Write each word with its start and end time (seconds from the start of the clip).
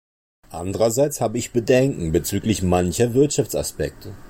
Andererseits 0.49 1.21
habe 1.21 1.37
ich 1.37 1.51
Bedenken 1.51 2.11
bezüglich 2.11 2.63
mancher 2.63 3.13
Wirtschaftsaspekte. 3.13 4.15